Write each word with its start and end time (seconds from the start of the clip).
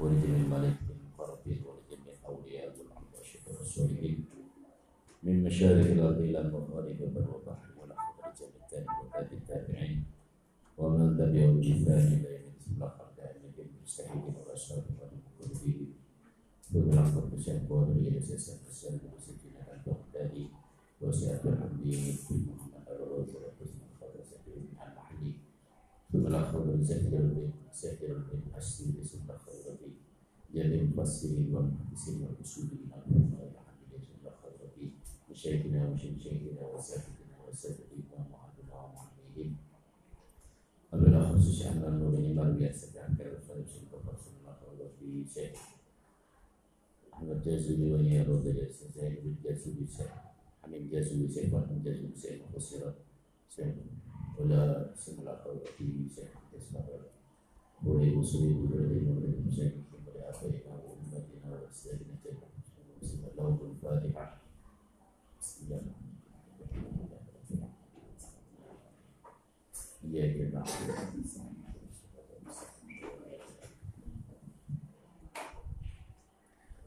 ولجميع 0.00 0.36
الملائكة 0.36 0.90
المقربين 0.90 1.62
ولجميع 1.66 2.14
الأولياء 2.20 2.68
والأنبياء 2.68 3.58
والصالحين 3.58 4.24
من 5.22 5.44
مشارق 5.44 5.86
الأرض 5.86 6.18
إلى 6.18 6.40
المغارب 6.40 6.98
بر 7.14 7.26
وبحر 7.36 7.68
ونحو 7.80 8.12
رجال 8.22 8.48
التابعين 8.62 9.06
وتابع 9.06 9.32
التابعين 9.32 10.04
ومن 10.78 11.16
تبعهم 11.18 11.60
بإحسان 11.60 12.06
إلى 12.12 12.30
يوم 12.34 12.52
الدين 12.60 12.82
الدائم 12.82 13.42
بالمستحيل 13.56 14.22
والأشرار 14.36 14.82
والمقربين 15.00 15.94
beberapa 16.74 17.22
persen 17.30 17.70
Polri, 17.70 18.10
SSN 18.18 18.66
persen, 18.66 18.98
Siti 19.22 19.54
Nakan 19.54 19.78
Baghdadi, 19.86 20.50
Wasiat 20.98 21.46
Al-Hamdi, 21.46 22.18
Muhammad 22.50 22.82
Al-Rawaz, 22.90 23.30
Al-Khadr 23.30 23.62
Sa'id 23.62 23.70
Al-Mahdi, 23.70 23.77
ولا 26.25 26.39
حول 26.51 26.83
سهلا 26.85 27.21
به 27.33 27.49
سهلا 27.71 28.13
به 28.13 28.57
حسن 28.57 28.93
اسم 29.01 29.27
خير 29.45 29.65
به 29.79 29.91
جل 30.53 30.73
المفسر 30.73 31.27
والمحدث 31.51 32.09
والرسول 32.09 32.65
الامام 32.65 33.33
والحمد 33.33 33.91
لله 33.93 34.31
خير 34.43 34.59
به 34.77 34.91
مشايخنا 35.31 35.89
وشيخنا 35.89 36.67
وسادتنا 36.73 37.35
وسادتنا 37.47 38.15
ومعلمنا 38.15 38.75
ومعلمين 38.83 39.57
Apabila 40.89 41.21
khusus 41.29 41.69
amalan 41.69 42.01
nurani 42.01 42.33
luar 42.33 42.49
biasa 42.57 42.89
dan 42.97 43.13
kerana 43.13 43.37
sunnah 43.45 44.01
Rasulullah 44.09 44.57
Rabbi 44.57 45.21
Syekh 45.21 45.53
Ahmad 47.13 47.45
Jazuli 47.45 47.93
wa 47.93 48.01
ya 48.01 48.25
Rabbi 48.25 48.49
Jazuli 48.57 48.89
Syekh 48.89 49.21
Jazuli 49.45 49.85
Syekh 49.85 50.09
Amin 50.65 50.89
Jazuli 50.89 51.29
Syekh 51.29 51.53
wa 51.53 51.61
Amin 51.61 51.85
Jazuli 51.85 52.17
Syekh 52.17 52.41
Syekh 53.53 53.77
Kita 54.39 54.87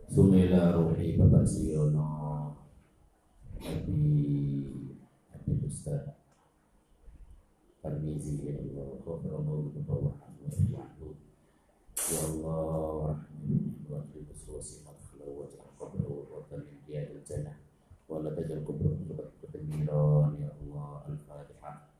Sumela 0.08 0.72
Ruhi 0.76 1.20
Bapak 1.20 1.44
Siono 1.44 2.08
Nabi 3.60 4.00
Nabi 5.32 5.52
Ustaz 5.68 6.21
Parmizi 7.82 8.38
ya 8.46 8.54
Allah 8.62 8.94
Khobramu 9.02 9.74
Bapak 9.74 9.98
Muhammad 10.06 10.54
Ya 12.14 12.20
Allah 12.30 13.18
wa 13.90 13.98
Ridus 14.14 14.42
wa 14.46 14.62
Simat 14.62 14.94
Wa 15.18 15.50
Khobramu 15.82 16.30
wa 16.30 16.46
Tamin 16.46 16.78
Biadil 16.86 17.26
Jannah 17.26 17.58
Wa 18.06 18.22
la 18.22 18.30
tajal 18.38 18.62
Ketemiran 18.62 20.38
Ya 20.38 20.54
Allah 20.62 21.10
Al-Fatihah 21.10 21.91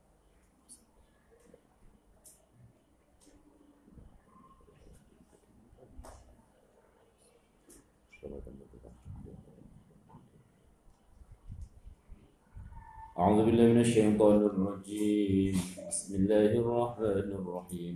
أعوذ 13.22 13.46
بالله 13.46 13.68
من 13.74 13.82
الشيطان 13.82 14.40
الرجيم 14.46 15.56
بسم 15.90 16.12
الله 16.16 16.52
الرحمن 16.62 17.28
الرحيم 17.40 17.96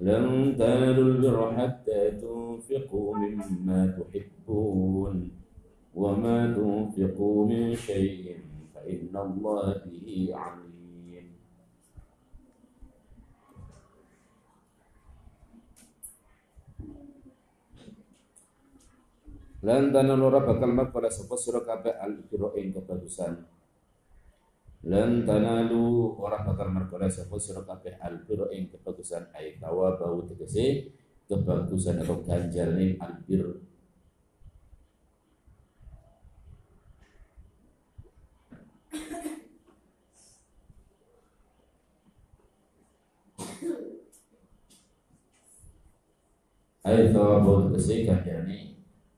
لن 0.00 0.24
تنالوا 0.56 1.04
البر 1.04 1.38
حتى 1.58 2.00
تنفقوا 2.10 3.10
مما 3.16 3.80
تحبون 3.98 5.16
وما 5.94 6.38
تنفقوا 6.56 7.38
من 7.46 7.76
شيء 7.76 8.24
فإن 8.74 9.12
الله 9.16 9.66
به 9.84 10.08
عليم 10.32 10.70
Lan 19.60 19.92
tanalu 19.92 20.32
bakal 20.32 20.72
pada 20.88 21.12
sapa 21.12 21.36
sira 21.36 21.60
kabeh 21.60 21.92
al 22.00 22.16
birra 22.24 22.48
ing 22.56 22.72
kebagusan 22.72 23.44
Lan 24.85 25.25
tanalu 25.25 26.13
ora 26.21 26.45
bakal 26.45 26.69
merkora 26.69 27.09
sapa 27.09 27.41
sira 27.41 27.65
kabeh 27.65 27.97
al 27.97 28.21
birra 28.21 28.45
ing 28.53 28.69
kebagusan 28.69 29.33
ai 29.33 29.57
tawa 29.57 29.97
bau 29.97 30.21
tegese 30.29 30.93
kebagusan 31.25 32.05
atau 32.05 32.21
ganjaran 32.21 32.93
al 33.01 33.17
bir 33.25 33.65
ai 46.85 47.09
tawa 47.09 47.41
bau 47.41 47.73
tegese 47.73 48.05
ganjaran 48.05 48.53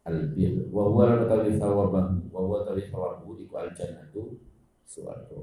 albir. 0.07 0.63
Wa 0.71 0.87
huwa 0.87 1.11
lan 1.11 1.27
tawi 1.27 1.59
thawabahu 1.59 2.31
wa 2.31 2.39
huwa 2.39 2.63
tawi 2.63 2.87
thawabu 2.87 3.35
iku 3.43 3.59
al 3.59 3.67
jannatu 3.75 4.46
suwarga 4.87 5.35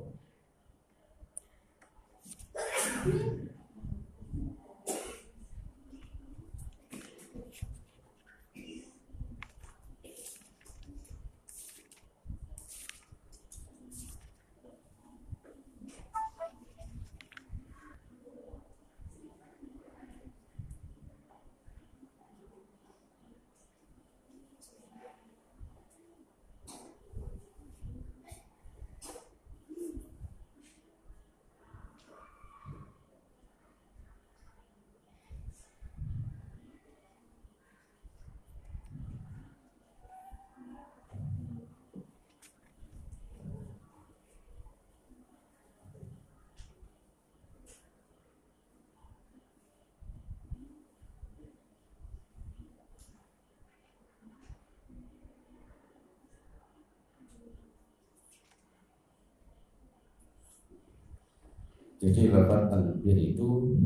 Jadi 62.05 62.29
lafaz 62.29 62.69
albir 62.69 63.17
itu 63.17 63.81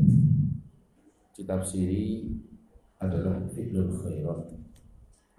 ditafsiri 1.39 2.27
adalah 2.99 3.47
fi'lul 3.47 3.95
khairat. 3.95 4.59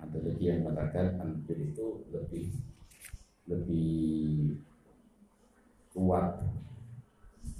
Ada 0.00 0.16
lagi 0.24 0.48
yang 0.48 0.64
mengatakan 0.64 1.20
albir 1.20 1.60
itu 1.60 2.08
lebih 2.08 2.56
lebih 3.52 4.56
kuat 5.92 6.40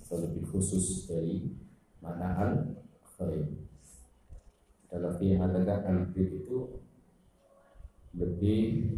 atau 0.09 0.17
lebih 0.25 0.49
khusus 0.49 1.05
dari 1.05 1.53
mana 2.01 2.41
al 2.41 2.53
khair. 3.21 3.45
Dalam 4.89 5.21
yang 5.21 5.45
mengatakan 5.45 5.85
albir 5.85 6.33
itu 6.33 6.81
lebih 8.17 8.89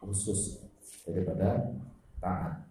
khusus 0.00 0.64
daripada 1.04 1.76
taat. 2.24 2.69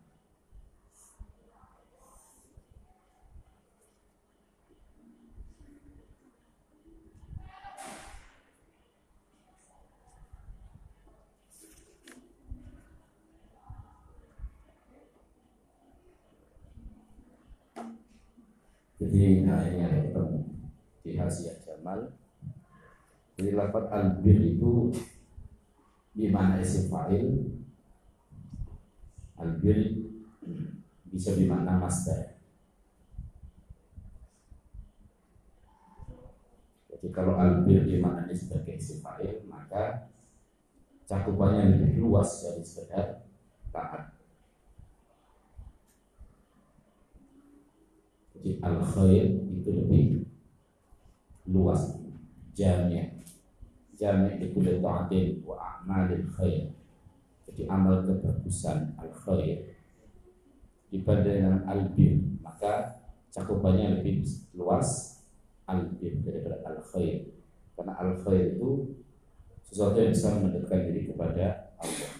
Jadi 18.99 19.47
nah 19.47 19.63
ini 19.63 19.79
ada 19.79 20.03
ketemu 20.03 20.43
di 21.07 21.15
Hasiah 21.15 21.55
Jamal. 21.63 22.11
Jadi 23.39 23.55
lafaz 23.55 23.87
albir 23.95 24.35
itu 24.43 24.91
di 26.11 26.27
mana 26.27 26.59
isim 26.59 26.91
fa'il 26.91 27.47
albir 29.39 30.03
bisa 31.07 31.31
di 31.31 31.47
mana 31.47 31.79
masdar. 31.79 32.35
Jadi 36.91 37.07
kalau 37.15 37.39
albir 37.39 37.87
dimaknai 37.87 38.35
sebagai 38.35 38.75
isim 38.75 38.99
fa'il 38.99 39.47
maka 39.47 40.11
cakupannya 41.07 41.71
lebih 41.71 42.03
luas 42.03 42.43
dari 42.43 42.67
sekedar 42.67 43.23
taat. 43.71 44.18
Jadi 48.49 48.65
al 48.65 48.81
khair 48.81 49.29
itu 49.53 49.69
lebih 49.69 50.25
luas. 51.53 52.01
Jami' 52.57 53.21
jami' 53.93 54.41
itu 54.41 54.57
ta'dil 54.57 55.45
wa 55.45 55.53
a'malil 55.61 56.25
khair. 56.33 56.73
Jadi 57.45 57.69
amal 57.69 58.01
kebagusan 58.01 58.97
al 58.97 59.13
khair 59.13 59.77
dibanding 60.89 61.45
dengan 61.45 61.61
albir 61.69 62.17
maka 62.41 63.05
cakupannya 63.29 64.01
lebih 64.01 64.25
luas 64.57 65.21
al-bir 65.69 66.25
daripada 66.25 66.65
al-khair. 66.65 67.29
Karena 67.77 68.01
al-khair 68.01 68.57
itu 68.57 68.97
sesuatu 69.69 70.01
yang 70.01 70.09
bisa 70.09 70.41
mendekatkan 70.41 70.89
diri 70.89 71.05
kepada 71.05 71.77
Allah. 71.77 72.13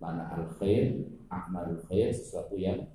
Mana 0.00 0.24
al-khair 0.40 1.04
amal 1.28 1.76
khair 1.84 2.08
sesuatu 2.16 2.56
yang 2.56 2.93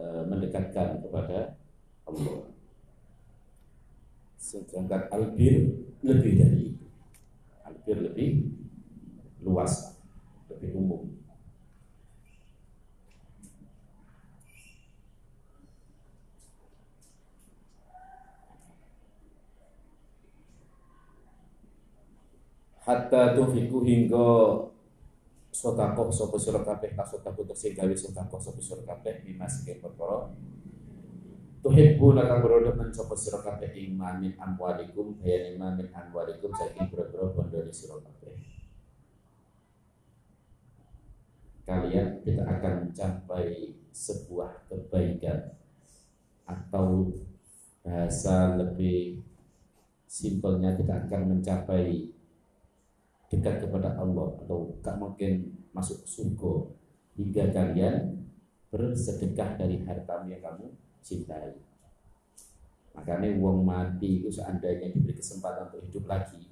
mendekatkan 0.00 1.04
kepada 1.04 1.60
Allah. 2.08 2.48
Sedangkan 4.40 5.06
al-bir 5.12 5.84
lebih 6.00 6.32
dari 6.40 6.60
itu. 6.74 6.86
Al-bir 7.62 7.98
lebih 8.08 8.50
luas 9.44 10.00
lebih 10.48 10.76
umum. 10.76 11.02
Hatta 22.80 23.38
tufiku 23.38 23.86
hingga 23.86 24.66
sotakoh 25.60 26.08
sopo 26.08 26.40
sira 26.40 26.64
kabeh 26.64 26.96
ka 26.96 27.04
sotakoh 27.04 27.44
tegese 27.44 27.76
gawe 27.76 27.92
sotakoh 27.92 28.40
sopo 28.40 28.64
sira 28.64 28.80
kabeh 28.88 29.20
bima 29.20 29.44
sing 29.44 29.76
perkara. 29.76 30.32
Tuhibbu 31.60 32.16
naka 32.16 32.40
berodo 32.40 32.72
men 32.80 32.88
sopo 32.88 33.12
sira 33.12 33.44
kabeh 33.44 33.76
iman 33.92 34.24
min 34.24 34.32
amwalikum 34.40 35.20
bayan 35.20 35.60
iman 35.60 35.76
min 35.76 35.92
amwalikum 35.92 36.48
saking 36.56 36.88
boro-boro 36.88 37.36
bondo 37.36 37.60
sira 37.68 38.00
kabeh. 38.00 38.40
Kalian 41.68 42.24
kita 42.24 42.42
akan 42.48 42.88
mencapai 42.88 43.76
sebuah 43.92 44.64
kebaikan 44.72 45.60
atau 46.48 47.12
bahasa 47.84 48.56
lebih 48.56 49.20
simpelnya 50.08 50.72
kita 50.72 51.04
akan 51.06 51.36
mencapai 51.36 52.08
dekat 53.30 53.62
kepada 53.62 53.94
Allah 53.94 54.34
atau 54.42 54.74
gak 54.82 54.98
mungkin 54.98 55.54
masuk 55.70 56.02
surga 56.02 56.74
hingga 57.14 57.44
kalian 57.54 58.26
bersedekah 58.74 59.54
dari 59.54 59.78
harta 59.86 60.26
yang 60.26 60.42
kamu 60.42 60.66
cintai. 60.98 61.54
Makanya 62.90 63.38
uang 63.38 63.62
mati 63.62 64.18
itu 64.22 64.34
seandainya 64.34 64.90
diberi 64.90 65.14
kesempatan 65.14 65.70
untuk 65.70 65.86
hidup 65.86 66.10
lagi, 66.10 66.42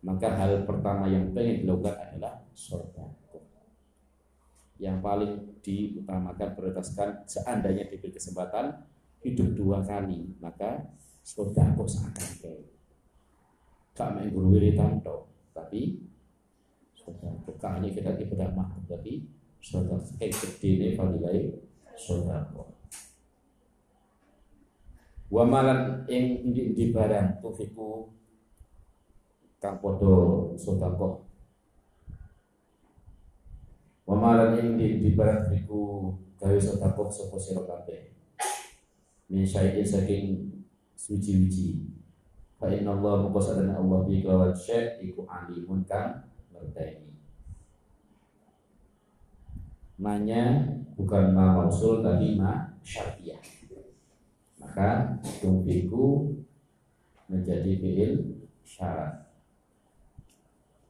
maka 0.00 0.32
hal 0.32 0.64
pertama 0.64 1.04
yang 1.12 1.28
pengen 1.36 1.64
dilakukan 1.64 1.96
adalah 2.08 2.40
surga. 2.56 3.04
Yang 4.78 4.96
paling 5.02 5.32
diutamakan 5.60 6.48
prioritaskan 6.54 7.08
seandainya 7.28 7.84
diberi 7.92 8.16
kesempatan 8.16 8.80
hidup 9.20 9.48
dua 9.58 9.84
kali, 9.84 10.38
maka 10.40 10.88
surga 11.20 11.76
kok 11.76 11.88
seakan 11.90 12.30
kayak. 12.40 12.64
Kak 13.92 14.14
main 14.14 14.30
guru 14.30 14.54
wiritan 14.54 15.02
tapi 15.52 16.04
saudara 16.94 17.78
hanya 17.78 17.88
kita 17.90 18.14
ibadah 18.20 18.52
makhluk 18.52 18.84
tapi 18.88 19.26
saudara 19.62 19.98
kayak 20.18 20.34
gede 20.34 20.70
nih 20.78 20.90
fadilai 20.94 21.38
saudara. 21.98 22.46
Wa 25.28 25.44
malan 25.44 26.08
ing 26.08 26.56
di, 26.56 26.88
barang 26.88 27.44
tufiku 27.44 28.08
kang 29.60 29.76
podo 29.82 30.54
sodako 30.56 31.26
wa 34.08 34.16
malan 34.16 34.56
ing 34.56 34.80
di, 34.80 35.12
barang 35.12 35.50
tufiku 35.50 36.14
gawe 36.40 36.56
sodako 36.56 37.12
sopo 37.12 37.36
sira 37.36 37.60
kabeh. 37.66 38.08
Min 39.28 39.44
saking 39.44 40.48
suci-suci 40.96 41.97
Fa 42.58 42.66
inna 42.66 42.90
Allah 42.90 43.22
muqasadan 43.22 43.70
Allah 43.70 44.02
bi 44.02 44.18
kawal 44.18 44.50
syekh 44.50 44.98
iku 44.98 45.22
alimun 45.30 45.86
kan 45.86 46.26
ngerteni. 46.50 47.06
Manya 50.02 50.66
bukan 50.98 51.38
ma 51.38 51.54
mausul 51.54 52.02
tapi 52.02 52.34
ma 52.34 52.74
syartiyah. 52.82 53.38
Maka 54.58 55.22
tumfiku 55.38 56.34
menjadi 57.30 57.78
fi'il 57.78 58.42
syarat. 58.66 59.30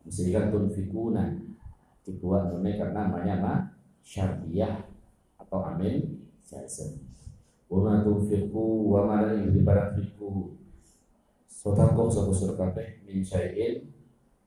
Mesti 0.09 0.33
kan 0.33 0.49
tunfikuna 0.49 1.37
dibuat 2.01 2.49
nune 2.49 2.81
karena 2.81 3.13
namanya 3.13 3.35
ma 3.37 3.55
syartiyah 4.01 4.89
atau 5.37 5.61
amin 5.69 6.25
jazm. 6.41 6.97
Wa 7.69 7.85
ma 7.85 8.01
tunfiku 8.01 8.89
wa 8.89 9.05
ma 9.05 9.37
yang 9.37 9.53
dibarakfiku 9.53 10.58
Sotakoh 11.59 12.07
sopo 12.07 12.31
sur 12.31 12.55
kabeh 12.55 13.03
min 13.03 13.19
syai'in 13.19 13.83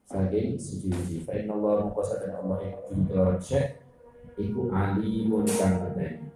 saking 0.08 0.56
suci-suci. 0.56 1.28
Fa 1.28 1.36
inna 1.36 1.60
Allah 1.60 1.92
dan 1.92 2.34
Allah 2.40 2.58
yang 2.64 3.04
kelawan 3.04 3.36
syekh 3.36 3.84
iku 4.40 4.72
alimun 4.72 5.44
kang 5.44 5.84
ngerteni. 5.84 6.32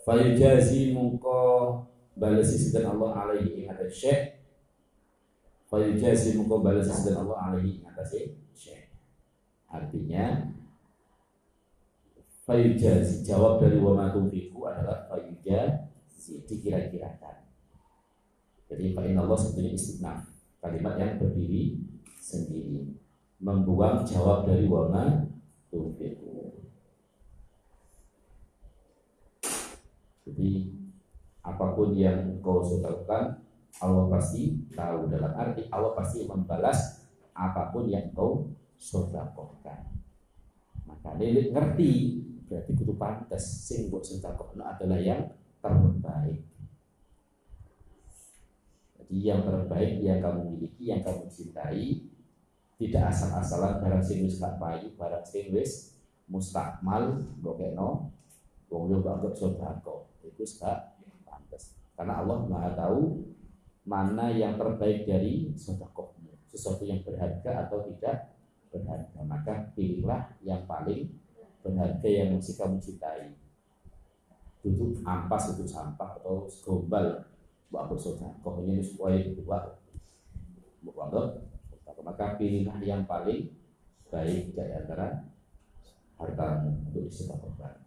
Fa 0.00 0.16
yujazi 0.16 0.96
mungko 0.96 1.84
balesi 2.16 2.56
sedan 2.56 2.96
Allah 2.96 3.28
alaihi 3.28 3.60
ing 3.60 3.66
atas 3.68 3.92
syekh. 3.92 4.40
Fa 5.68 5.76
yujazi 5.76 6.40
mungko 6.40 6.64
balesi 6.64 6.88
sedan 6.88 7.28
Allah 7.28 7.52
alaihi 7.52 7.84
ing 7.84 7.84
atas 7.84 8.16
syekh. 8.56 8.88
Artinya 9.68 10.56
Fayujazi 12.46 13.26
jawab 13.26 13.58
dari 13.58 13.74
wa 13.82 13.98
ma 13.98 14.06
adalah 14.06 15.10
fayujazi 15.10 16.46
dikira-kirakan. 16.46 17.45
Jadi 18.66 18.94
Pak 18.98 19.06
Allah 19.14 19.38
sebetulnya 19.38 19.72
istiqnaf 19.78 20.26
Kalimat 20.58 20.98
yang 20.98 21.22
berdiri 21.22 21.78
sendiri. 22.18 22.90
Membuang 23.38 24.02
jawab 24.02 24.48
dari 24.48 24.66
wama 24.66 25.30
tufiku 25.70 26.64
Jadi 30.26 30.74
apa 31.46 31.78
pun 31.78 31.94
yang 31.94 32.42
kau 32.42 32.58
sudah 32.58 32.90
lakukan 32.90 33.38
Allah 33.78 34.04
pasti 34.10 34.66
tahu 34.74 35.06
dalam 35.06 35.30
arti 35.38 35.70
Allah 35.70 35.94
pasti 35.94 36.26
membalas 36.26 37.06
apa 37.36 37.70
pun 37.70 37.86
yang 37.86 38.10
kau 38.10 38.50
sodakohkan 38.74 39.86
maka 40.88 41.14
dia 41.20 41.54
ngerti 41.54 42.18
berarti 42.50 42.70
kudu 42.74 42.94
pantas 42.98 43.44
sing 43.68 43.92
buat 43.92 44.02
sodakohno 44.02 44.66
adalah 44.66 44.98
yang 44.98 45.30
terbaik 45.62 46.42
jadi 49.06 49.38
yang 49.38 49.46
terbaik 49.46 50.02
yang 50.02 50.18
kamu 50.18 50.58
miliki, 50.58 50.90
yang 50.90 50.98
kamu 51.06 51.30
cintai, 51.30 52.10
tidak 52.74 53.14
asal-asalan 53.14 53.78
barang 53.78 54.02
sing 54.02 54.26
wis 54.26 54.42
gak 54.42 54.58
payu, 54.58 54.90
barang 54.98 55.22
sing 55.22 55.54
wis 55.54 55.94
mustakmal, 56.26 57.22
bokeno, 57.38 58.10
wong 58.66 58.90
yo 58.90 58.98
anggap 59.06 59.30
sodako, 59.38 60.10
itu 60.26 60.42
gak 60.58 60.98
pantas. 61.22 61.78
Karena 61.94 62.18
Allah 62.18 62.50
Maha 62.50 62.70
tahu 62.74 63.22
mana 63.86 64.34
yang 64.34 64.58
terbaik 64.58 65.06
dari 65.06 65.54
sodakohmu, 65.54 66.34
sesuatu 66.50 66.82
yang 66.82 67.06
berharga 67.06 67.70
atau 67.70 67.86
tidak 67.86 68.34
berharga. 68.74 69.22
Maka 69.22 69.70
pilihlah 69.78 70.34
yang 70.42 70.66
paling 70.66 71.14
berharga 71.62 72.08
yang 72.10 72.34
mesti 72.34 72.58
kamu 72.58 72.82
cintai. 72.82 73.38
Duduk 74.66 74.98
ampas 75.06 75.54
itu 75.54 75.62
sampah 75.62 76.18
atau 76.18 76.50
gombal 76.66 77.35
buat 77.70 77.90
bersodakoh 77.90 78.62
ini 78.62 78.82
supaya 78.82 79.20
dibuat. 79.22 79.82
Buat 80.86 81.42
maka 82.06 82.38
pilihlah 82.38 82.78
yang 82.86 83.02
paling 83.02 83.50
baik 84.06 84.54
dari 84.54 84.72
antara 84.78 85.26
hartamu 86.14 86.86
untuk 86.86 87.10
disedekahkan. 87.10 87.82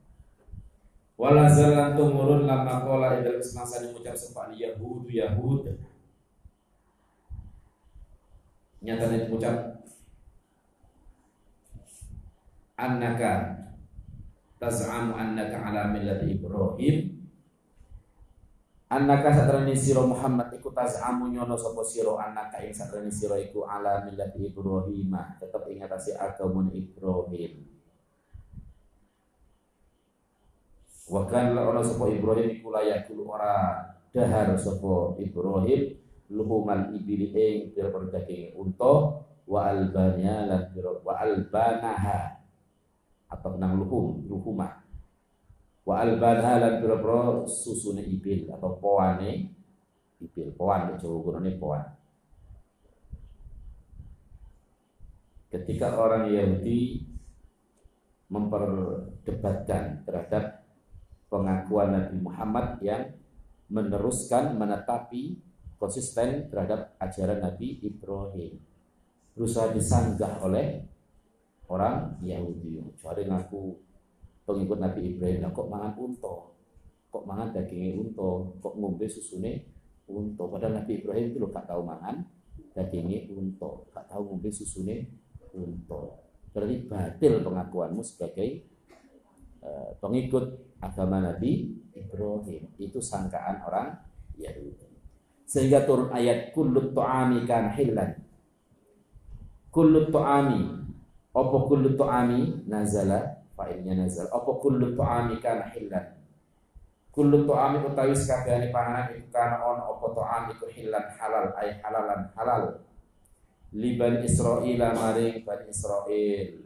Walazalan 1.16 1.96
tumurun 1.96 2.44
lama 2.44 2.84
kola 2.84 3.20
idal 3.20 3.40
semasa 3.40 3.84
mengucap 3.84 4.16
sempat 4.16 4.52
Yahud 4.56 5.08
Yahud. 5.08 5.68
Nyatanya 8.84 9.28
mengucap 9.28 9.56
annaka 12.80 13.32
taz'amu 14.60 15.16
annaka 15.16 15.60
ala 15.60 15.92
millati 15.92 16.40
Ibrahim 16.40 17.19
Annaka 18.90 19.30
satrani 19.30 19.78
siro 19.78 20.10
Muhammad 20.10 20.50
iku 20.50 20.74
tazamu 20.74 21.30
nyono 21.30 21.54
sapa 21.54 21.86
sira? 21.86 22.10
Annaka 22.26 22.58
ing 22.66 22.74
satrani 22.74 23.14
siro 23.14 23.38
iku 23.38 23.62
ala 23.70 24.02
millati 24.02 24.50
Ibrahim 24.50 25.14
tetep 25.38 25.62
ing 25.70 25.86
atase 25.86 26.18
agama 26.18 26.66
Ibrahim. 26.74 27.70
Wa 31.06 31.22
kan 31.30 31.54
ana 31.54 31.86
sapa 31.86 32.10
Ibrahim 32.10 32.50
iku 32.50 32.74
layak 32.74 33.06
ora 33.14 33.78
dahar 34.10 34.58
sapa 34.58 35.22
Ibrahim 35.22 35.94
luhumal 36.34 36.90
ibili 36.90 37.30
ing 37.30 37.78
pira-pira 37.78 38.58
unta 38.58 39.22
wa 39.46 39.70
albanya 39.70 40.50
lan 40.50 40.74
pira 40.74 40.98
wa 41.06 41.14
albanaha. 41.14 42.42
Atau 43.30 43.54
nang 43.62 43.78
luhum 43.78 44.26
luhumah 44.26 44.79
wa 45.88 46.04
albanha 46.04 46.60
lan 46.60 46.74
pira-pira 46.84 47.44
susune 47.48 48.04
ibil 48.04 48.52
atau 48.52 48.78
poane 48.78 49.52
ibil. 50.20 50.52
Poan 50.54 51.00
Jawa 51.00 51.18
gunane 51.24 51.52
poan. 51.56 51.84
Ketika 55.50 55.98
orang 55.98 56.30
Yahudi 56.30 57.10
memperdebatkan 58.30 60.06
terhadap 60.06 60.62
pengakuan 61.34 61.98
Nabi 61.98 62.18
Muhammad 62.22 62.78
yang 62.86 63.18
meneruskan 63.70 64.58
menetapi 64.58 65.42
konsisten 65.82 66.50
terhadap 66.54 66.94
ajaran 67.02 67.42
Nabi 67.42 67.82
Ibrahim. 67.82 68.62
Berusaha 69.34 69.74
disanggah 69.74 70.44
oleh 70.46 70.84
orang 71.70 72.20
Yahudi. 72.22 72.82
Cari 73.00 73.26
ngaku 73.26 73.89
pengikut 74.50 74.82
Nabi 74.82 75.14
Ibrahim 75.14 75.46
lah 75.46 75.52
kok 75.54 75.70
mangan 75.70 75.94
unto 76.02 76.36
kok 77.14 77.24
mangan 77.30 77.54
dagingnya 77.54 77.94
unto 78.02 78.58
kok 78.58 78.74
ngombe 78.74 79.06
susune 79.06 79.70
unto 80.10 80.50
padahal 80.50 80.82
Nabi 80.82 81.06
Ibrahim 81.06 81.26
itu 81.30 81.38
loh 81.38 81.54
gak 81.54 81.70
tahu 81.70 81.86
mangan 81.86 82.26
dagingnya 82.74 83.30
unto 83.30 83.86
gak 83.94 84.10
tahu 84.10 84.34
ngombe 84.34 84.50
susune 84.50 85.06
unto 85.54 86.30
berarti 86.50 86.76
batil 86.90 87.46
pengakuanmu 87.46 88.02
sebagai 88.02 88.66
uh, 89.62 89.94
pengikut 90.02 90.76
agama 90.82 91.22
Nabi 91.22 91.78
Ibrahim. 91.94 92.74
Itu 92.80 93.04
sangkaan 93.04 93.64
orang 93.64 93.96
Yahudi. 94.40 94.88
Sehingga 95.50 95.84
turun 95.84 96.14
ayat 96.14 96.54
kullut 96.54 96.94
tu'ami 96.94 97.44
kan 97.50 97.74
hillan. 97.74 98.22
Kullut 99.70 100.10
tu'ami 100.10 100.62
apa 101.30 101.58
kullut 101.70 101.94
tu'ami 101.94 102.66
nazala 102.66 103.39
fa'ilnya 103.60 104.00
nazal 104.00 104.32
apa 104.32 104.52
kullu 104.64 104.96
ta'ami 104.96 105.44
kana 105.44 105.68
hillan? 105.76 106.16
Kullu 107.12 107.44
ta'ami 107.44 107.84
utawi 107.84 108.16
sakabehane 108.16 108.72
panganan 108.72 109.12
iku 109.12 109.28
kana 109.28 109.60
on 109.60 109.84
apa 109.84 110.08
ta'am 110.16 110.44
iku 110.56 110.72
hillan 110.72 111.04
halal 111.20 111.52
ay 111.60 111.76
halalan 111.84 112.32
halal. 112.40 112.64
Liban 113.76 114.24
Israila 114.24 114.96
maring 114.96 115.44
ban 115.44 115.68
Israil. 115.68 116.64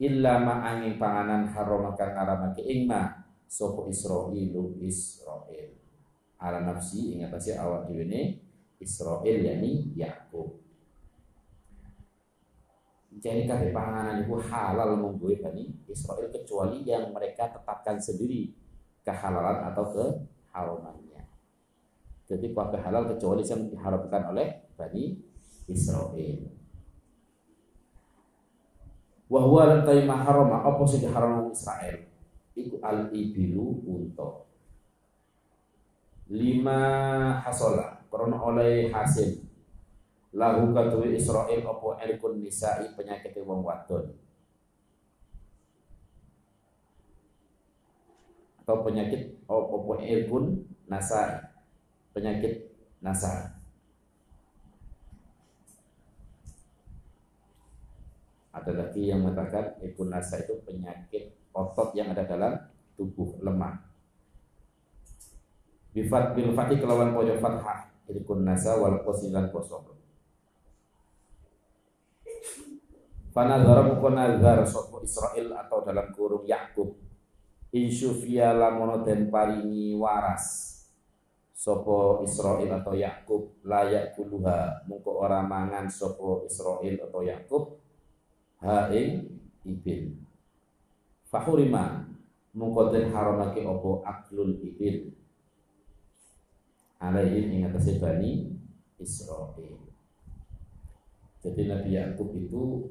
Illa 0.00 0.40
ma 0.40 0.64
angin 0.64 0.96
panganan 0.96 1.44
haram 1.52 1.92
kang 1.92 2.16
ngaramake 2.16 2.64
ing 2.64 2.88
sapa 3.44 3.84
Israilu 3.92 4.80
Israil. 4.80 5.76
Ala 6.40 6.64
nafsi 6.64 7.12
ing 7.12 7.28
atase 7.28 7.60
awak 7.60 7.92
dhewe 7.92 8.40
Israil 8.80 9.44
yani 9.44 9.92
Yakub 9.92 10.59
jadi 13.18 13.42
kabeh 13.42 13.74
panganan 13.74 14.22
itu 14.22 14.38
halal 14.38 14.94
mungguh 14.94 15.34
Bani 15.42 15.66
Israel 15.90 16.30
kecuali 16.30 16.86
yang 16.86 17.10
mereka 17.10 17.50
tetapkan 17.50 17.98
sendiri 17.98 18.54
kehalalan 19.02 19.66
atau 19.66 19.84
keharamannya. 19.90 21.26
Jadi 22.30 22.54
kabeh 22.54 22.78
halal 22.78 23.10
kecuali 23.10 23.42
yang 23.42 23.66
diharamkan 23.66 24.30
oleh 24.30 24.70
Bani 24.78 25.18
Israel. 25.66 26.38
Wa 29.26 29.40
huwa 29.42 29.62
lantai 29.66 30.06
maharama 30.06 30.62
apa 30.62 30.82
sing 30.86 31.02
diharam 31.02 31.50
Israel? 31.50 32.06
Iku 32.54 32.78
al 32.78 33.10
ibilu 33.10 33.82
unta. 33.90 34.46
Lima 36.30 36.82
hasola, 37.42 38.06
karena 38.06 38.38
oleh 38.38 38.86
hasil 38.94 39.49
lahu 40.30 40.70
katuwi 40.70 41.18
Israel 41.18 41.60
opo 41.66 41.98
erkun 41.98 42.38
nisa'i 42.38 42.94
penyakit 42.94 43.34
wong 43.42 43.66
wadon. 43.66 44.14
Atau 48.62 48.86
penyakit 48.86 49.42
opo 49.50 49.98
erkun 49.98 50.70
nasa 50.86 51.50
penyakit 52.14 52.70
nasa 52.98 53.54
ada 58.50 58.72
lagi 58.74 59.06
yang 59.06 59.22
mengatakan 59.22 59.78
erkun 59.78 60.10
nasa 60.10 60.42
itu 60.42 60.58
penyakit 60.66 61.38
otot 61.54 61.94
yang 61.94 62.10
ada 62.10 62.26
dalam 62.26 62.58
tubuh 62.98 63.38
lemah 63.38 63.78
bifat 65.94 66.34
bil 66.34 66.54
fatih 66.54 66.78
kelawan 66.82 67.14
pojok 67.14 67.38
fathah 67.38 67.90
erkun 68.10 68.42
nasa 68.42 68.74
wal 68.78 69.02
kosilan 69.06 69.50
kosong 69.54 69.99
Fanazara 73.30 73.86
buku 73.86 74.10
nazar 74.10 74.66
sopo 74.66 75.06
Israel 75.06 75.54
atau 75.54 75.86
dalam 75.86 76.10
kurung 76.10 76.42
Yakub. 76.50 76.98
Insyufia 77.70 78.50
lamono 78.50 79.06
den 79.06 79.30
paringi 79.30 79.94
waras 79.94 80.74
sopo 81.54 82.26
Israel 82.26 82.82
atau 82.82 82.98
Yakub 82.98 83.62
layak 83.62 84.18
kuluha 84.18 84.82
mungko 84.90 85.22
ora 85.22 85.46
mangan 85.46 85.86
sopo 85.86 86.42
Israel 86.42 87.06
atau 87.06 87.22
Yakub 87.22 87.78
ha 88.66 88.90
ing 88.90 89.30
ibil. 89.62 90.10
Fahurima 91.30 92.10
mungko 92.50 92.90
den 92.90 93.14
haramake 93.14 93.62
opo 93.62 94.02
aklul 94.02 94.58
ibil. 94.58 95.14
Alaihim 96.98 97.46
ing 97.54 97.62
atase 97.70 98.02
bani 98.02 98.50
Israel. 98.98 99.78
Jadi 101.40 101.62
Nabi 101.70 101.90
Yakub 101.94 102.34
itu 102.34 102.90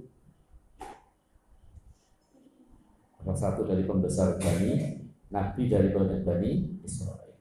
salah 3.30 3.54
satu 3.54 3.62
dari 3.70 3.86
pembesar 3.86 4.42
Bani 4.42 4.98
Nabi 5.30 5.70
dari 5.70 5.94
Bani 5.94 6.82
Israel. 6.82 7.38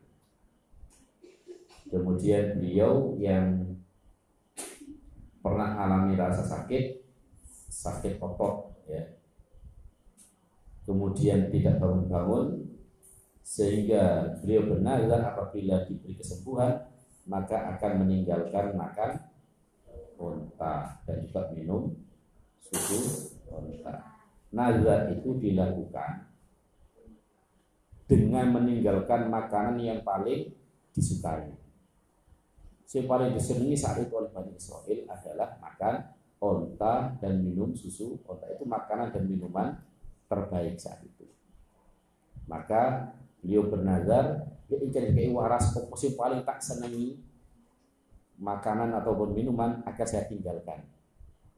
Kemudian 1.88 2.60
beliau 2.60 3.16
yang 3.16 3.64
pernah 5.40 5.80
alami 5.80 6.12
rasa 6.12 6.44
sakit, 6.44 7.00
sakit 7.72 8.20
otot, 8.20 8.84
ya. 8.84 9.00
Kemudian 10.84 11.48
tidak 11.48 11.80
bangun-bangun, 11.80 12.68
sehingga 13.40 14.36
beliau 14.44 14.76
benar 14.76 15.08
apabila 15.32 15.88
diberi 15.88 16.20
kesembuhan 16.20 16.84
maka 17.24 17.76
akan 17.76 18.04
meninggalkan 18.04 18.76
makan 18.76 19.24
unta 20.20 21.00
dan 21.08 21.16
juga 21.24 21.48
minum 21.56 21.96
susu 22.60 23.32
unta 23.48 24.17
nazar 24.48 25.12
itu 25.12 25.36
dilakukan 25.36 26.24
dengan 28.08 28.56
meninggalkan 28.56 29.28
makanan 29.28 29.76
yang 29.76 30.00
paling 30.00 30.48
disukai. 30.96 31.52
Yang 32.88 33.04
paling 33.04 33.30
disenangi 33.36 33.76
saat 33.76 34.00
itu 34.00 34.16
oleh 34.16 34.32
Bani 34.32 34.56
Israel 34.56 35.00
adalah 35.12 35.60
makan 35.60 35.94
onta 36.40 37.12
dan 37.20 37.44
minum 37.44 37.76
susu 37.76 38.16
onta 38.24 38.48
itu 38.48 38.64
makanan 38.64 39.12
dan 39.12 39.28
minuman 39.28 39.76
terbaik 40.24 40.80
saat 40.80 41.04
itu. 41.04 41.28
Maka 42.48 43.12
beliau 43.44 43.68
bernazar 43.68 44.48
ya 44.72 44.76
kayak 44.88 45.32
waras 45.36 45.76
pokok 45.76 46.00
yang 46.00 46.16
paling 46.16 46.40
tak 46.48 46.64
senangi 46.64 47.20
makanan 48.40 48.96
ataupun 48.96 49.36
minuman 49.36 49.84
akan 49.84 50.06
saya 50.08 50.24
tinggalkan 50.24 50.80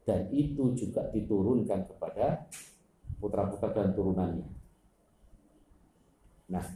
dan 0.09 0.27
itu 0.33 0.73
juga 0.75 1.07
diturunkan 1.13 1.87
kepada 1.87 2.49
putra-putra 3.21 3.71
dan 3.77 3.93
turunannya. 3.93 4.49
Nah, 6.51 6.67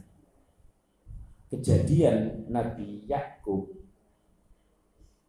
kejadian 1.51 2.47
Nabi 2.47 3.03
Yakub 3.09 3.75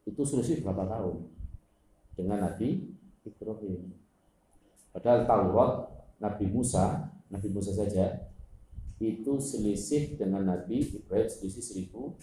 itu 0.07 0.23
selisih 0.23 0.63
berapa 0.63 0.87
tahun 0.87 1.27
dengan 2.15 2.47
Nabi 2.47 2.95
Ibrahim. 3.27 3.91
Padahal 4.95 5.27
Taurat 5.27 5.73
Nabi 6.23 6.47
Musa, 6.49 7.11
Nabi 7.29 7.49
Musa 7.51 7.75
saja 7.75 8.31
itu 8.97 9.37
selisih 9.37 10.17
dengan 10.17 10.47
Nabi 10.47 10.81
Ibrahim 10.81 11.29
selisih 11.29 11.61
seribu 11.61 12.17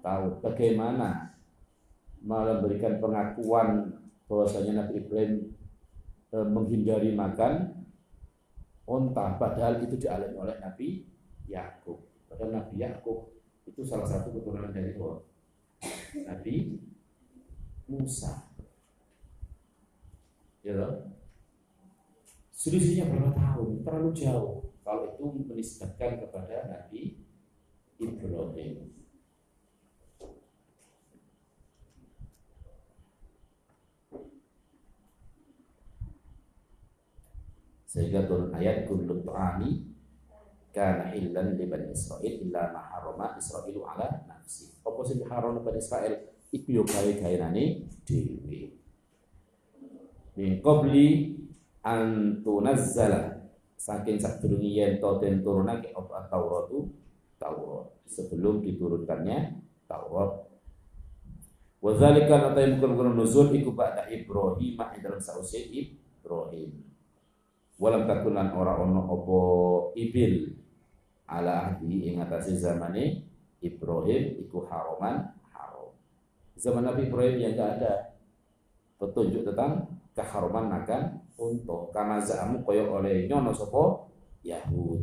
tahun. 0.00 0.40
Bagaimana 0.40 1.36
memberikan 2.24 2.96
pengakuan 3.02 4.00
bahwasanya 4.24 4.86
Nabi 4.86 5.04
Ibrahim 5.04 5.32
eh, 6.32 6.46
menghindari 6.48 7.12
makan 7.12 7.75
unta 8.86 9.34
padahal 9.36 9.82
itu 9.82 9.98
dialami 9.98 10.36
oleh 10.38 10.56
Nabi 10.62 11.02
Yakub 11.50 11.98
padahal 12.30 12.62
Nabi 12.62 12.74
Yakub 12.80 13.36
itu 13.66 13.82
salah 13.82 14.06
satu 14.06 14.30
keturunan 14.30 14.70
dari 14.70 14.94
Nabi 16.22 16.54
Musa. 17.86 18.50
Ya 20.62 20.74
loh. 20.74 21.14
Selisihnya 22.50 23.06
berapa 23.06 23.30
tahun? 23.36 23.86
Terlalu 23.86 24.10
jauh. 24.16 24.74
Kalau 24.82 25.14
itu 25.14 25.24
menisbatkan 25.46 26.18
kepada 26.18 26.66
Nabi 26.66 27.22
Ibrahim. 28.02 28.90
Sehingga 37.96 38.28
turun 38.28 38.52
ayat 38.52 38.84
kullu 38.84 39.24
ta'ami 39.24 39.80
kana 40.76 41.16
hillan 41.16 41.56
li 41.56 41.64
bani 41.64 41.96
Israil 41.96 42.44
illa 42.44 42.68
ma 42.68 42.84
harama 42.92 43.32
Israilu 43.40 43.88
ala 43.88 44.04
nafsi. 44.28 44.68
Apa 44.84 45.00
sing 45.00 45.24
haram 45.24 45.56
bani 45.64 45.80
Israil? 45.80 46.12
Iku 46.52 46.76
yo 46.76 46.84
gawe-gawenane 46.84 47.88
dhewe. 48.04 48.76
Min 50.36 50.60
qabli 50.60 51.40
an 51.80 52.36
tunazzala. 52.44 53.48
Saking 53.80 54.20
sadurunge 54.20 54.76
yen 54.76 55.00
to 55.00 55.16
den 55.16 55.40
turunake 55.40 55.96
apa? 55.96 56.28
Taurat 56.28 56.68
Taurat. 57.40 57.96
Sebelum 58.04 58.60
diturunkannya 58.60 59.56
Taurat. 59.88 60.44
Wa 61.80 61.92
zalika 61.96 62.44
la 62.44 62.50
tayyibul 62.52 62.92
nuzul 63.16 63.56
iku 63.56 63.72
ba'da 63.72 64.04
Ibrahim 64.12 64.76
dalam 64.76 65.20
sausi 65.20 65.64
Ibrahim 65.72 66.85
walam 67.76 68.08
takulan 68.08 68.52
ora 68.56 68.80
ono 68.80 69.04
opo 69.04 69.38
ibil 69.92 70.48
ala 71.28 71.72
ahdi 71.72 72.08
ing 72.08 72.22
atase 72.22 72.56
zamane 72.56 73.26
Ibrahim 73.60 74.46
iku 74.46 74.64
haroman 74.68 75.32
haram. 75.52 75.92
Zaman 76.56 76.84
Nabi 76.86 77.08
Ibrahim 77.08 77.36
yang 77.40 77.52
enggak 77.56 77.70
ada 77.80 77.92
petunjuk 78.96 79.44
tentang 79.44 79.90
keharuman 80.16 80.72
makan 80.72 81.20
untuk 81.36 81.92
karena 81.92 82.20
zamu 82.24 82.64
koyo 82.64 82.96
oleh 82.96 83.28
nyono 83.28 83.52
sopo 83.52 84.08
Yahud. 84.46 85.02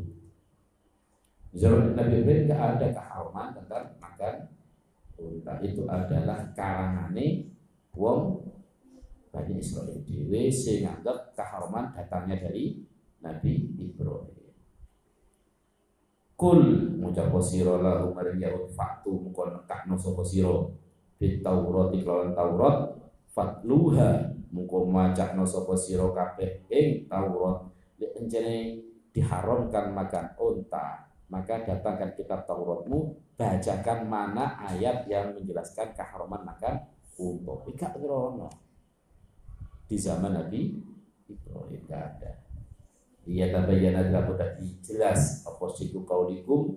Zaman 1.53 1.93
Nabi 1.93 2.25
Ibrahim 2.25 2.49
enggak 2.49 2.61
ada 2.77 2.87
keharuman 2.89 3.47
tentang 3.53 3.83
makan 4.01 4.35
unta 5.23 5.53
itu 5.61 5.85
adalah 5.87 6.51
karangane 6.57 7.47
wong 7.93 8.41
Bani 9.43 9.59
Israel 9.59 9.99
sing 10.47 10.87
nganggep 10.87 11.35
keharuman 11.35 11.91
datangnya 11.91 12.47
dari 12.47 12.79
Nabi 13.19 13.75
Ibrahim. 13.75 14.47
Kul 16.39 16.59
ngucap 17.03 17.35
sira 17.43 17.75
lahu 17.75 18.15
maring 18.15 18.39
Yahud 18.39 18.71
faktu 18.71 19.11
mukon 19.11 19.51
nekakno 19.51 19.99
sapa 19.99 20.23
sira 20.23 20.63
bit 21.19 21.43
Taurat 21.43 21.91
kelawan 21.91 22.31
Taurat 22.31 22.95
fatluha 23.35 24.31
muko 24.55 24.87
macakno 24.87 25.43
sapa 25.43 25.75
sira 25.75 26.07
kabeh 26.15 26.63
ing 26.71 27.11
Taurat 27.11 27.67
lek 27.99 28.15
encene 28.15 28.79
diharamkan 29.11 29.91
makan 29.91 30.25
unta 30.39 31.11
maka 31.27 31.67
datangkan 31.67 32.15
kitab 32.15 32.47
Tauratmu 32.47 33.11
bacakan 33.35 34.07
mana 34.07 34.55
ayat 34.71 35.03
yang 35.11 35.35
menjelaskan 35.35 35.91
keharuman 35.91 36.47
makan 36.47 36.79
unta. 37.19 37.53
Ika 37.71 37.87
ngrono 37.99 38.63
di 39.87 39.95
zaman 39.99 40.33
Nabi 40.33 40.79
Ibrahim 41.29 41.79
tidak 41.85 42.01
ada. 42.17 42.31
Ia 43.23 43.47
tabayyana 43.55 44.11
dalam 44.11 44.35
tadi 44.35 44.83
jelas 44.83 45.47
apa 45.47 45.71
siku 45.71 46.03
kaulikum 46.03 46.75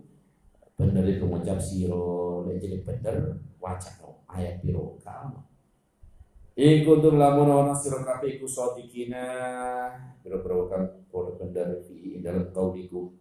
bener 0.77 1.09
itu 1.09 1.25
mengucap 1.25 1.59
siro 1.59 2.45
jadi 2.47 2.85
bener 2.85 3.41
wajah 3.59 3.97
ayat 4.31 4.63
biro 4.63 5.01
kamu. 5.03 5.41
Iku 6.57 7.05
tur 7.05 7.21
lamun 7.21 7.53
ana 7.53 7.75
sira 7.77 8.01
kabeh 8.01 8.41
iku 8.41 8.49
sadikina 8.49 9.27
biro-biro 10.25 10.71
kan 10.71 10.89
kono 11.13 11.37
bener 11.37 11.85
di 11.85 12.23
dalam 12.23 12.49
kaulikum. 12.55 13.13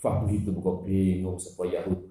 Fahmi 0.00 0.40
itu 0.40 0.48
buka 0.56 0.80
bingung 0.80 1.36
supaya 1.36 1.84
Yahud 1.84 2.08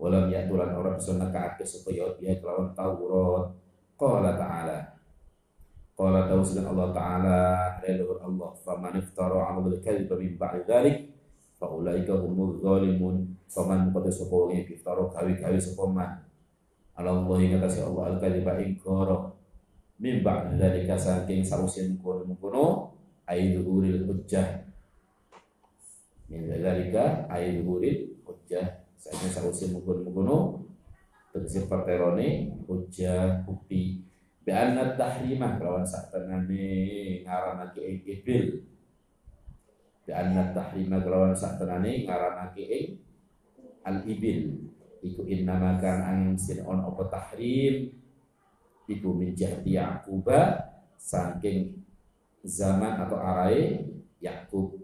Walam 0.00 0.32
yatulan 0.32 0.72
orang 0.72 0.96
bisa 0.96 1.20
nekake 1.20 1.60
supaya 1.68 2.08
Yahud 2.08 2.16
ya 2.24 2.32
kelawan 2.40 2.72
Taurat 2.72 3.52
Qala 4.00 4.32
ta'ala 4.32 4.99
Qala 6.00 6.24
tahu 6.24 6.40
sedang 6.40 6.72
Allah 6.72 6.88
Ta'ala 6.96 7.40
Leluhur 7.84 8.24
Allah 8.24 8.56
Faman 8.64 8.96
iftara 8.96 9.52
amal 9.52 9.68
kadhiba 9.84 10.16
min 10.16 10.32
ba'di 10.40 10.64
dhalik 10.64 11.12
Fa 11.60 11.68
ulaika 11.68 12.16
humul 12.16 12.56
zalimun. 12.56 13.36
Faman 13.44 13.92
pada 13.92 14.08
sopa 14.08 14.48
wangi 14.48 14.64
iftara 14.64 15.04
kawi-kawi 15.12 15.60
sopa 15.60 15.84
man? 15.92 16.24
Allah 16.96 17.20
yang 17.36 17.60
atas 17.60 17.84
Allah 17.84 18.16
al-kadhiba 18.16 18.56
ingkara 18.64 19.28
Min 20.00 20.24
ba'di 20.24 20.56
dhalika 20.56 20.96
saking 20.96 21.44
sausin 21.44 22.00
mukunu 22.00 22.96
Aidu 23.28 23.60
uril 23.68 24.08
hujjah. 24.08 24.64
Min 26.32 26.48
dhalika 26.48 27.28
aidu 27.28 27.76
uril 27.76 28.08
hujjah. 28.24 28.88
Saya 28.96 29.28
sausin 29.28 29.76
mukunu-mukunu 29.76 30.64
Tegesi 31.28 31.68
perterone 31.68 32.56
hujjah 32.64 33.44
bukti 33.44 34.09
bi 34.40 34.50
anna 34.50 34.96
tahrimah 34.96 35.60
lawan 35.60 35.84
sak 35.84 36.08
tenane 36.12 36.64
ngaranake 37.24 37.80
ing 37.80 37.98
ibil. 38.04 38.44
Bi 40.04 40.12
anna 40.12 40.50
tahrimah 40.56 41.04
lawan 41.04 41.36
sak 41.36 41.60
tenane 41.60 42.08
ngaranake 42.08 42.64
ing 42.64 42.86
al 43.84 44.04
ibil 44.04 44.64
iku 45.00 45.24
innama 45.24 45.80
kan 45.80 45.98
ang 46.04 46.20
sin 46.36 46.64
on 46.64 46.84
apa 46.84 47.02
tahrim? 47.08 47.92
Iku 48.90 49.14
min 49.14 49.38
jahdi 49.38 49.78
saking 50.98 51.78
zaman 52.42 53.06
atau 53.06 53.16
arai 53.22 53.86
Yakub 54.20 54.76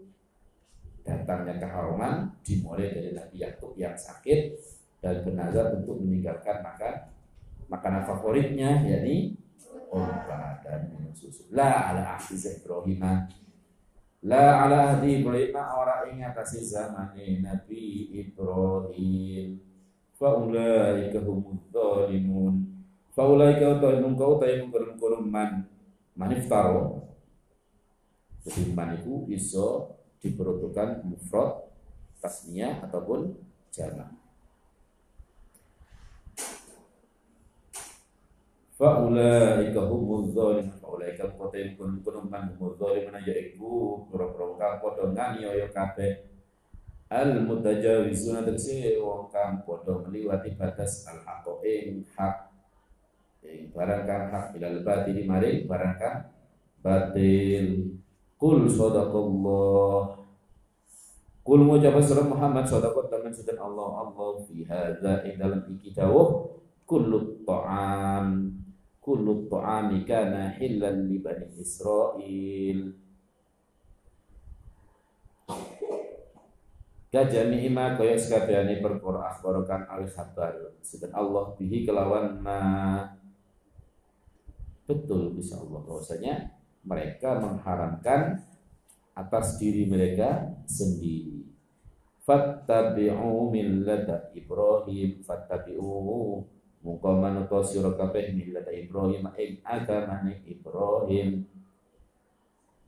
datangnya 1.05 1.55
keharuman 1.61 2.31
dimulai 2.43 2.91
dari 2.91 3.11
Nabi 3.15 3.35
Yakub 3.39 3.75
yang 3.79 3.95
sakit 3.95 4.59
dan 4.99 5.23
benazar 5.23 5.77
untuk 5.77 6.03
meninggalkan 6.03 6.59
makan 6.59 6.93
makanan 7.71 8.03
favoritnya 8.03 8.83
yakni 8.83 9.39
unta 9.91 10.61
dan 10.65 10.91
minum 10.91 11.13
susu. 11.15 11.47
La 11.53 11.93
ala 11.93 12.17
ahdi 12.19 12.35
Ibrahim. 12.35 13.01
La 14.25 14.65
ala 14.65 14.77
ahdi 14.97 15.21
Ibrahim 15.21 15.53
ora 15.55 16.03
ing 16.09 16.25
atase 16.25 16.65
zamane 16.65 17.39
Nabi 17.39 18.11
Ibrahim. 18.17 19.61
Fa 20.17 20.33
ulaika 20.33 21.21
humudz 21.21 21.69
zalimun. 21.69 22.65
Fa 23.13 23.23
ulaika 23.29 23.77
zalimun 23.77 24.17
kau 24.17 24.41
tayyib 24.41 24.73
kurum 24.97 25.29
man 25.29 25.69
maniftaro. 26.17 27.05
Jadi 28.41 28.73
man 28.73 28.97
itu 28.97 29.29
iso 29.29 29.93
diperuntukkan 30.17 31.05
mufrad 31.05 31.69
tasniyah 32.17 32.81
ataupun 32.89 33.37
jamak. 33.69 34.16
Faulaika 38.77 39.89
humuz 39.89 40.37
zalimun 40.37 40.77
faulaika 40.77 41.25
kote 41.33 41.73
kun 41.73 41.97
kun 42.05 42.29
man 42.29 42.53
humuz 42.53 42.77
zalimun 42.77 43.17
ya 43.25 43.33
iku 43.33 44.05
pura-pura 44.05 44.53
kang 44.53 44.77
padha 44.77 45.09
nganiaya 45.09 45.65
kabeh. 45.73 46.29
Al 47.09 47.41
mutajawizuna 47.41 48.45
tegese 48.45 49.01
wong 49.01 49.33
kang 49.33 49.65
padha 49.65 49.97
ngliwati 50.05 50.53
batas 50.53 51.09
al 51.09 51.25
haqq 51.25 51.65
ing 51.65 52.05
hak 52.13 52.53
ing 53.41 53.73
barang 53.73 54.05
hak 54.05 54.53
ilal 54.61 54.85
batil 54.85 55.25
maring 55.25 55.65
barang 55.65 55.93
kang 55.97 56.29
batil. 56.85 57.97
Kul 58.37 58.69
sadaqallah. 58.69 60.21
Kul 61.41 61.65
ngucap 61.65 61.97
surah 61.97 62.29
Muhammad 62.29 62.69
sadaqat 62.69 63.09
teman 63.09 63.33
sudah 63.33 63.57
Allah 63.57 64.05
Allah 64.05 64.37
fi 64.45 64.61
hadza 64.69 65.25
ing 65.25 65.41
dalam 65.41 65.65
iki 65.65 65.97
dawuh 65.97 66.53
ta'am 66.85 68.27
kullu 69.07 69.47
ta'ami 69.47 70.03
kana 70.03 70.51
hillan 70.59 71.07
li 71.07 71.23
bani 71.23 71.47
Israil. 71.55 72.91
Kajami 77.07 77.63
ima 77.63 77.95
kaya 77.95 78.19
sekabehane 78.19 78.83
perkara 78.83 79.31
akhbarakan 79.31 79.87
al 79.87 80.03
khabar 80.11 80.75
sedang 80.83 81.15
Allah 81.15 81.55
bihi 81.55 81.87
kelawan 81.87 82.43
ma. 82.43 82.59
Betul 84.83 85.31
bisa 85.39 85.55
Allah 85.55 85.87
bahwasanya 85.87 86.51
mereka 86.83 87.39
mengharamkan 87.39 88.43
atas 89.15 89.55
diri 89.55 89.87
mereka 89.87 90.51
sendiri. 90.67 91.47
Fattabi'u 92.27 93.47
millata 93.55 94.35
Ibrahim 94.35 95.23
fattabi'u 95.23 96.43
Muka 96.85 97.11
manuto 97.11 97.59
sira 97.65 97.91
kabeh 97.97 98.31
millata 98.37 98.71
Ibrahim 98.71 99.27
ing 99.35 99.59
agamane 99.65 100.39
Ibrahim. 100.45 101.43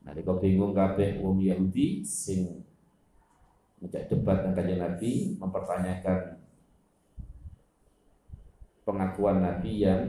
Nalika 0.06 0.34
bingung 0.40 0.72
kabeh 0.72 1.20
wong 1.20 1.44
Yahudi 1.44 2.06
sing 2.06 2.64
ngejak 3.80 4.12
debat 4.12 4.44
dengan 4.44 4.56
kanjeng 4.56 4.82
Nabi 4.82 5.12
mempertanyakan 5.40 6.20
pengakuan 8.84 9.40
Nabi 9.44 9.72
yang 9.84 10.02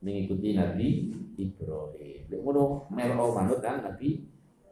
mengikuti 0.00 0.56
Nabi 0.56 0.88
Ibrahim. 1.36 2.20
Lek 2.26 2.40
ngono 2.40 2.90
melo 2.90 3.32
manut 3.36 3.60
kan 3.62 3.84
Nabi 3.84 4.24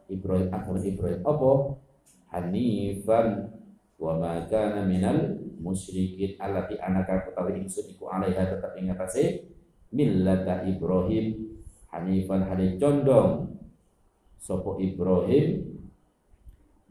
Ibrahim 0.08 0.48
agama 0.52 0.80
Ibrahim 0.80 1.20
apa? 1.22 1.52
Hanifan 2.34 3.26
wa 3.94 4.12
ma 4.18 4.42
minal 4.82 5.43
musyrikin 5.64 6.36
allati 6.36 6.76
anaka 6.76 7.24
ketawi 7.24 7.64
ingsun 7.64 7.88
iku 7.96 8.12
alaiha 8.12 8.52
tetap 8.52 8.76
ing 8.76 8.92
atase 8.92 9.48
millata 9.88 10.68
Ibrahim 10.68 11.56
hanifan 11.88 12.44
hale 12.44 12.76
condong. 12.76 13.56
Sapa 14.36 14.76
Ibrahim 14.76 15.80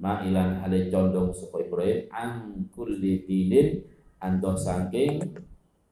ma'ilan 0.02 0.66
hale 0.66 0.90
condong 0.90 1.30
sapa 1.38 1.62
Ibrahim 1.62 2.10
an 2.10 2.66
kulli 2.74 3.22
dinin 3.30 3.86
antoh 4.18 4.58
saking 4.58 5.22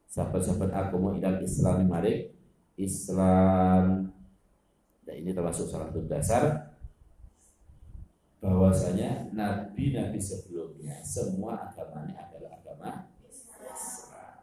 sahabat-sahabat 0.10 0.74
agama 0.74 1.14
idal 1.14 1.38
Islam 1.46 1.86
maring 1.86 2.34
Islam. 2.82 4.10
Dan 5.06 5.16
ini 5.22 5.32
termasuk 5.38 5.70
salah 5.70 5.94
satu 5.94 6.02
dasar 6.10 6.74
bahwasanya 8.42 9.30
nabi-nabi 9.38 10.18
sebelumnya 10.18 10.98
semua 11.06 11.70
agamanya 11.70 12.26
adalah 12.26 12.58
agama 12.58 12.90
Islam. 13.22 14.42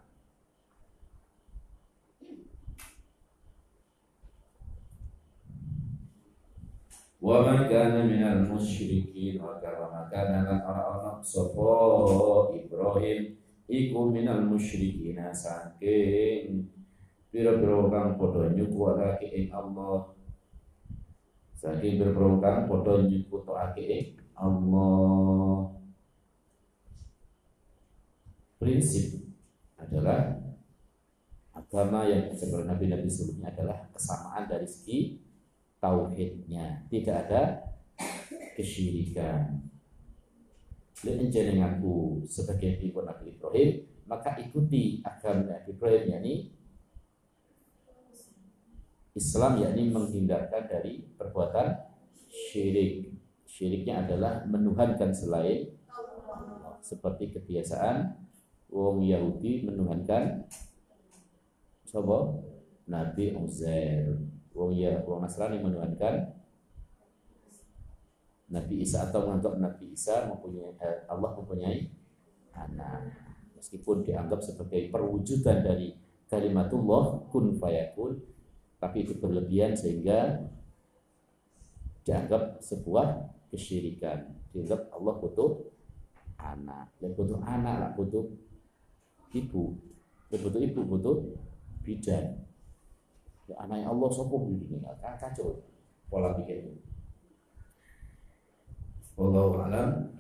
Wa 7.19 7.43
man 7.43 7.67
kana 7.67 8.07
minal 8.07 8.47
musyrikin 8.47 9.43
wa 9.43 9.59
kana 9.59 10.07
kana 10.07 10.47
lan 10.47 10.63
ana 10.63 11.19
sapa 11.19 11.75
Ibrahim 12.55 13.35
iku 13.67 14.07
minal 14.07 14.47
musyrikin 14.47 15.19
saking 15.35 16.71
pira-pira 17.35 17.91
kang 17.91 18.15
padha 18.15 18.55
nyukuhake 18.55 19.27
ing 19.35 19.51
Allah. 19.51 20.15
Saking 21.59 21.99
pira-pira 21.99 22.39
kang 22.39 22.71
padha 22.71 23.03
nyukuhake 23.03 23.83
ing 23.83 24.07
Allah. 24.39 25.75
Prinsip 28.63 29.27
adalah 29.75 30.39
agama 31.51 32.07
yang 32.07 32.31
sebenarnya 32.31 32.75
nabi-nabi 32.75 33.11
sebelumnya 33.11 33.51
adalah 33.55 33.79
kesamaan 33.91 34.47
dari 34.51 34.67
segi 34.67 35.28
tauhidnya. 35.79 36.87
Tidak 36.91 37.17
ada 37.27 37.43
kesyirikan. 38.55 39.63
Dan 40.99 41.31
jenenganku 41.31 42.27
sebagai 42.27 42.83
ibu 42.83 43.07
Nabi 43.07 43.39
Ibrahim 43.39 43.71
maka 44.11 44.35
ikuti 44.41 44.99
agama 45.07 45.47
Nabi 45.47 45.71
Ibrahim 45.71 46.05
yakni 46.11 46.35
Islam 49.15 49.63
yakni 49.63 49.95
menghindarkan 49.95 50.67
dari 50.67 51.07
perbuatan 51.15 51.75
syirik. 52.27 53.15
Syiriknya 53.47 54.07
adalah 54.07 54.47
menuhankan 54.47 55.11
selain 55.11 55.75
seperti 56.79 57.35
kebiasaan 57.35 58.15
wong 58.71 59.03
Yahudi 59.03 59.67
menuhankan 59.67 60.47
coba 61.89 62.39
Nabi 62.87 63.35
Uzair 63.35 64.15
wong 64.59 64.75
ya 64.75 64.99
wong 65.07 65.23
Nasrani 65.23 65.63
menuhankan 65.63 66.35
Nabi 68.51 68.83
Isa 68.83 69.07
atau 69.07 69.29
menganggap 69.31 69.55
Nabi 69.63 69.95
Isa 69.95 70.27
mempunyai 70.27 70.75
eh, 70.83 70.99
Allah 71.07 71.31
mempunyai 71.37 71.87
anak. 72.57 73.15
Meskipun 73.55 74.03
dianggap 74.03 74.41
sebagai 74.43 74.91
perwujudan 74.91 75.63
dari 75.63 75.95
kalimatullah 76.27 77.29
kun 77.31 77.55
fayakun 77.61 78.19
tapi 78.79 79.05
itu 79.05 79.15
berlebihan 79.21 79.77
sehingga 79.77 80.49
dianggap 82.09 82.59
sebuah 82.65 83.31
kesyirikan. 83.53 84.33
Dianggap 84.51 84.89
Allah 84.97 85.15
butuh 85.21 85.51
anak. 86.41 86.89
Dan 86.99 87.13
butuh 87.13 87.39
anak 87.45 87.95
butuh 88.01 88.33
ibu. 89.37 89.77
Dan 90.33 90.39
butuh 90.41 90.61
ibu 90.65 90.81
butuh 90.89 91.17
bidan 91.85 92.48
ya, 93.49 93.55
anaknya 93.65 93.89
Allah 93.89 94.09
sopoh 94.13 94.45
begini 94.45 94.85
kacau. 95.01 95.65
Pola 96.09 96.33
pikir 96.41 96.65
itu 96.65 96.73
Wallahu 99.19 99.61
alam 99.61 100.15